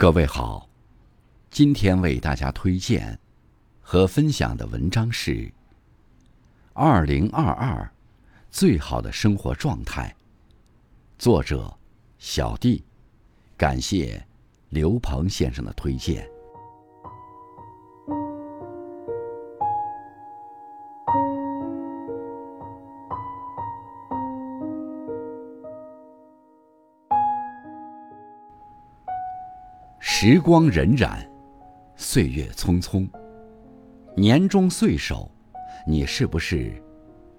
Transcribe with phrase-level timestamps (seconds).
[0.00, 0.66] 各位好，
[1.50, 3.20] 今天为大家推荐
[3.82, 5.32] 和分享的文章是
[6.72, 7.92] 《二零二二
[8.50, 10.16] 最好的生活状态》，
[11.18, 11.76] 作者
[12.18, 12.82] 小弟，
[13.58, 14.26] 感谢
[14.70, 16.26] 刘鹏先生的推荐。
[30.22, 31.26] 时光荏苒，
[31.96, 33.08] 岁月匆匆，
[34.14, 35.30] 年终岁首，
[35.86, 36.74] 你是不是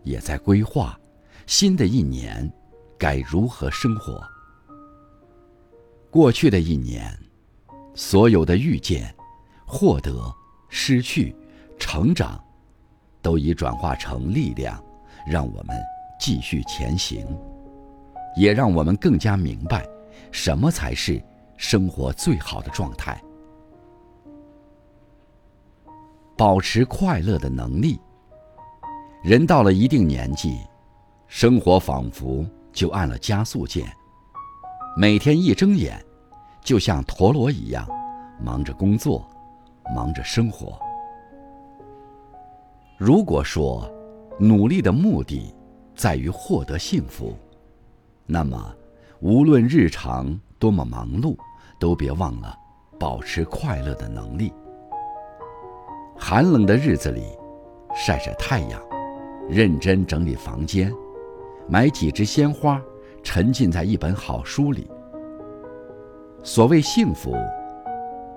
[0.01, 0.99] 也在规划
[1.45, 2.51] 新的一年
[2.97, 4.19] 该如何生活？
[6.09, 7.15] 过去的一年，
[7.93, 9.13] 所有的遇见、
[9.63, 10.33] 获得、
[10.67, 11.35] 失去、
[11.77, 12.43] 成长，
[13.21, 14.83] 都已转化成力量，
[15.27, 15.79] 让我们
[16.19, 17.23] 继续前行，
[18.35, 19.87] 也让我们更加明白
[20.31, 21.23] 什么才是。
[21.61, 23.23] 生活最好的状态，
[26.35, 27.99] 保持快乐的能力。
[29.23, 30.57] 人到了一定年纪，
[31.27, 33.85] 生活仿佛就按了加速键，
[34.97, 36.03] 每天一睁眼，
[36.63, 37.87] 就像陀螺一样，
[38.43, 39.23] 忙着工作，
[39.93, 40.79] 忙着生活。
[42.97, 43.87] 如果说
[44.39, 45.53] 努力的目的
[45.95, 47.37] 在于获得幸福，
[48.25, 48.75] 那么
[49.19, 51.37] 无论日常多么忙碌，
[51.81, 52.55] 都别忘了
[52.99, 54.53] 保持快乐的能力。
[56.15, 57.23] 寒冷的日子里，
[57.95, 58.79] 晒晒太阳，
[59.49, 60.93] 认真整理房间，
[61.67, 62.79] 买几枝鲜花，
[63.23, 64.87] 沉浸在一本好书里。
[66.43, 67.35] 所谓幸福，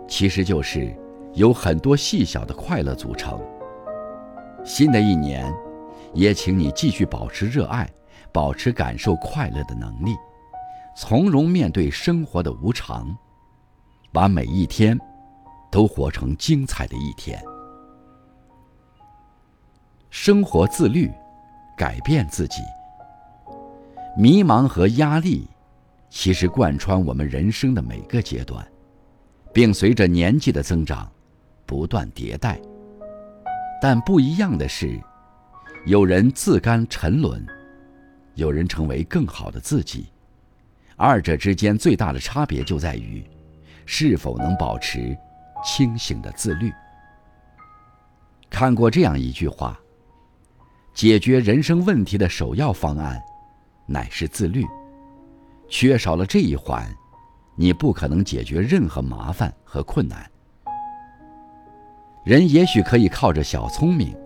[0.09, 0.97] 其实就是
[1.35, 3.39] 由很多细小的快乐组成。
[4.65, 5.55] 新的一年，
[6.15, 7.87] 也请你继续保持热爱，
[8.33, 10.17] 保持感受快乐的能力，
[10.97, 13.15] 从容面对生活的无常。
[14.15, 14.97] 把每一天
[15.73, 17.43] 都活成精彩的一天。
[20.09, 21.11] 生活自律，
[21.77, 22.61] 改变自己。
[24.17, 25.49] 迷茫和压力，
[26.11, 28.65] 其实贯穿我们人生的每个阶段，
[29.53, 31.11] 并随着年纪的增长
[31.67, 32.61] 不断迭代。
[33.83, 34.97] 但不一样的是，
[35.87, 37.45] 有人自甘沉沦，
[38.37, 40.07] 有人成为更好的自己。
[40.95, 43.21] 二者之间最大的差别就在于。
[43.87, 45.17] 是否能保持
[45.65, 46.73] 清醒的自律？
[48.51, 49.79] 看过这样一句话：
[50.95, 53.21] 解决人生问题的首要方案，
[53.87, 54.65] 乃是自律。
[55.69, 56.87] 缺少了这一环，
[57.57, 60.31] 你不可能解决任何麻烦和困难。
[62.25, 64.17] 人也许可以靠着小聪明，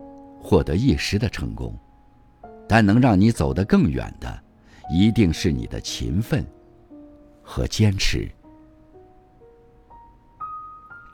[0.40, 1.74] 获得一时的成功，
[2.68, 4.42] 但能让你走得更远的，
[4.90, 6.46] 一定是你的勤奋
[7.42, 8.30] 和坚持。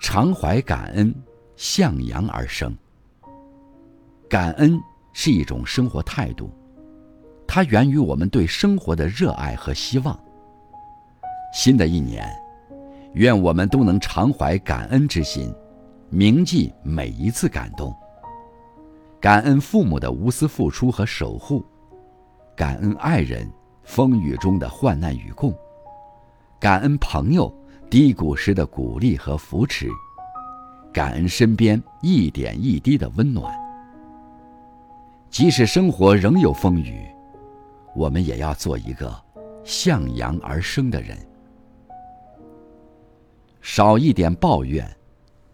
[0.06, 1.12] 常怀感恩，
[1.56, 2.76] 向阳而生。
[4.28, 4.78] 感恩
[5.14, 6.50] 是一种生活态度，
[7.46, 10.16] 它源于我们对生活的热爱和希望。
[11.54, 12.30] 新的一年，
[13.14, 15.50] 愿我们都能常怀感恩之心，
[16.10, 17.90] 铭记每一次感动。
[19.18, 21.64] 感恩父母的无私付出和守护，
[22.54, 23.50] 感恩爱人
[23.84, 25.50] 风雨中的患难与共，
[26.60, 27.50] 感恩朋友。
[27.94, 29.88] 低谷时的鼓励和扶持，
[30.92, 33.54] 感恩身边一点一滴的温暖。
[35.30, 37.06] 即使生活仍有风雨，
[37.94, 39.14] 我们也要做一个
[39.62, 41.16] 向阳而生的人。
[43.62, 44.84] 少一点抱怨，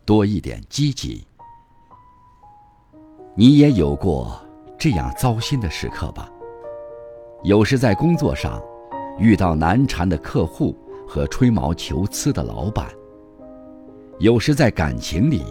[0.07, 1.23] 多一点积极。
[3.35, 4.41] 你也有过
[4.79, 6.27] 这样糟心的时刻吧？
[7.43, 8.59] 有时在工作上
[9.19, 10.75] 遇到难缠的客户。
[11.11, 12.87] 和吹毛求疵的老板，
[14.21, 15.45] 有时在感情里，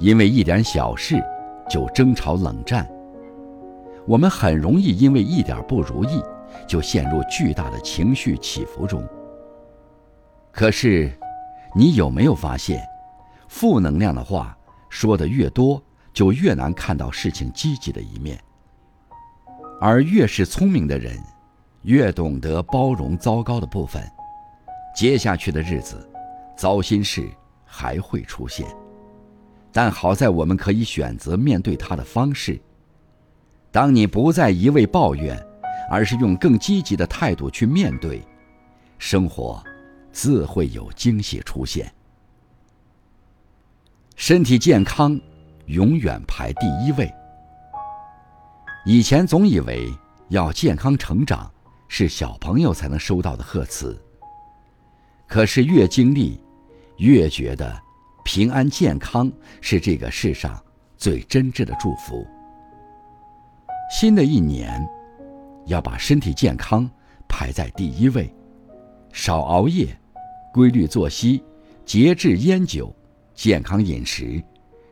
[0.00, 1.14] 因为一点小事
[1.68, 2.90] 就争吵冷战。
[4.04, 6.20] 我们很容易因为一点不如意，
[6.66, 9.00] 就陷入巨大的情绪起伏中。
[10.50, 11.08] 可是，
[11.72, 12.82] 你有没有发现，
[13.46, 14.58] 负能量的话
[14.88, 15.80] 说的越多，
[16.12, 18.36] 就越难看到事情积极的一面。
[19.80, 21.16] 而越是聪明的人，
[21.82, 24.02] 越懂得包容糟糕的部分。
[24.94, 26.08] 接下去的日子，
[26.56, 27.28] 糟心事
[27.64, 28.66] 还会出现，
[29.72, 32.60] 但好在我们可以选择面对它的方式。
[33.70, 35.40] 当你不再一味抱怨，
[35.90, 38.20] 而是用更积极的态度去面对，
[38.98, 39.62] 生活
[40.12, 41.90] 自会有惊喜出现。
[44.16, 45.18] 身体健康
[45.66, 47.10] 永远排第一位。
[48.84, 49.88] 以前总以为
[50.30, 51.50] 要健康成长
[51.88, 53.98] 是小朋友才能收到的贺词。
[55.30, 56.42] 可是越经历，
[56.96, 57.80] 越觉得
[58.24, 59.30] 平安健康
[59.60, 60.60] 是这个世上
[60.96, 62.26] 最真挚的祝福。
[63.92, 64.84] 新的一年，
[65.66, 66.90] 要把身体健康
[67.28, 68.34] 排在第一位，
[69.12, 69.96] 少熬夜，
[70.52, 71.40] 规律作息，
[71.84, 72.92] 节制烟酒，
[73.32, 74.42] 健康饮食，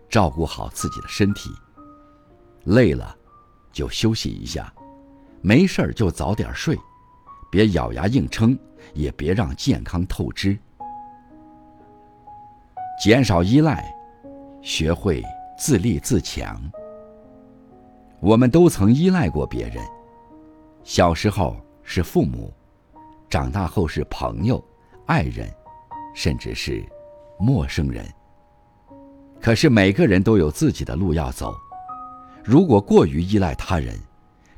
[0.08, 1.50] 照顾好自己的身体。
[2.62, 3.12] 累了，
[3.72, 4.72] 就休息一下；
[5.42, 6.78] 没事儿就早点睡，
[7.50, 8.56] 别咬牙硬撑，
[8.94, 10.58] 也别让健康透支。
[13.02, 13.94] 减少依赖，
[14.60, 15.22] 学会
[15.56, 16.60] 自立自强。
[18.20, 19.84] 我们都曾依赖过别人，
[20.82, 22.52] 小时候是父母，
[23.30, 24.62] 长大后是朋友、
[25.06, 25.48] 爱人，
[26.14, 26.84] 甚至是
[27.38, 28.04] 陌生人。
[29.40, 31.54] 可是每个人都有自己的路要走，
[32.42, 33.96] 如果过于依赖他人，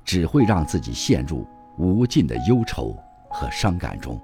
[0.02, 1.46] 只会让自己陷入
[1.76, 2.96] 无尽的忧愁
[3.30, 4.20] 和伤感中。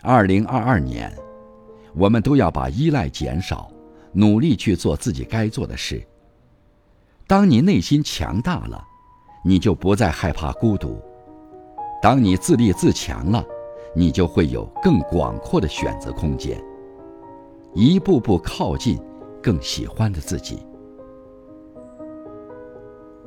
[0.00, 1.12] 二零二二年。
[1.98, 3.70] 我们都要把依赖减少，
[4.12, 6.06] 努力去做自己该做的事。
[7.26, 8.84] 当你内心强大了，
[9.42, 11.00] 你就不再害怕孤独；
[12.02, 13.42] 当你自立自强了，
[13.94, 16.62] 你就会有更广阔的选择空间，
[17.72, 19.00] 一步步靠近
[19.42, 20.58] 更喜欢的自己。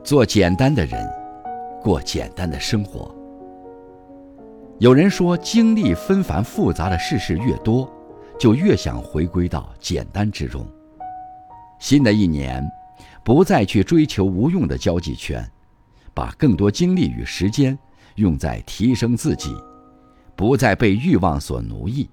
[0.03, 1.11] 做简单的人，
[1.81, 3.18] 过简单的生活。
[4.79, 7.89] 有人说，经历纷繁复杂的世事越多。
[8.39, 10.65] 就越想回归到简单之中。
[11.77, 12.65] 新的一年，
[13.21, 15.45] 不再去追求无用的交际圈，
[16.13, 17.77] 把更多精力与时间
[18.15, 19.53] 用在提升自己，
[20.37, 22.09] 不再被欲望所奴役，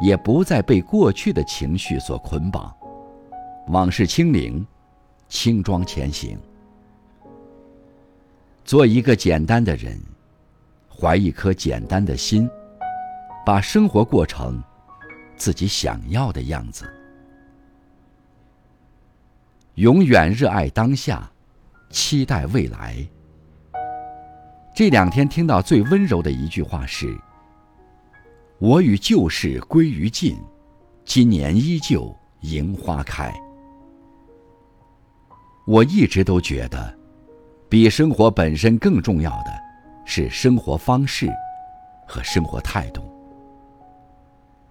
[0.00, 2.74] 也不再被过去的情绪所捆绑。
[3.68, 4.66] 往事清零，
[5.28, 6.36] 轻装前行。
[8.64, 9.96] 做一个简单的人，
[11.00, 12.50] 怀一颗简单的心，
[13.46, 14.60] 把生活过成。
[15.36, 16.84] 自己想要的样子，
[19.76, 21.30] 永远热爱当下，
[21.90, 22.96] 期待未来。
[24.74, 27.16] 这两天听到最温柔的一句话是
[28.58, 30.36] ：“我与旧事归于尽，
[31.04, 33.32] 今年依旧迎花开。”
[35.68, 36.92] 我一直都觉得，
[37.68, 39.67] 比生活本身更重要的
[40.10, 41.30] 是生活方式
[42.06, 43.02] 和生活态度。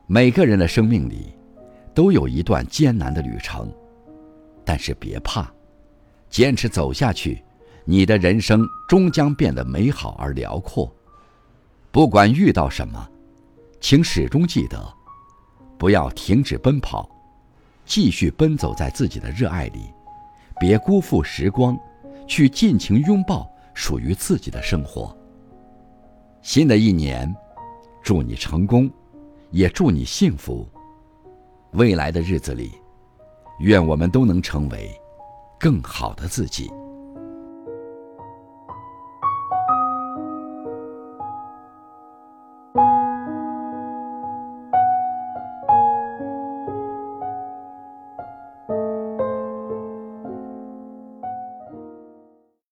[0.07, 1.31] 每个人的生命里，
[1.93, 3.71] 都有一段艰难的旅程，
[4.65, 5.47] 但是别怕，
[6.27, 7.43] 坚持走下去，
[7.85, 10.91] 你的人生终将变得美好而辽阔。
[11.91, 13.07] 不管遇到什么，
[13.79, 14.91] 请始终记得，
[15.77, 17.07] 不要停止奔跑，
[17.85, 19.81] 继续奔走在自己的热爱里，
[20.59, 21.77] 别辜负时光，
[22.27, 25.15] 去尽情拥抱属于自己的生活。
[26.41, 27.33] 新的一年，
[28.01, 28.89] 祝你成功。
[29.51, 30.67] 也祝你幸福。
[31.71, 32.71] 未来的日子里，
[33.59, 34.91] 愿我们都能成为
[35.57, 36.69] 更好的自己。